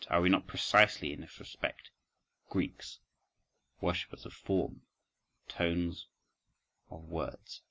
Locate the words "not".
0.29-0.47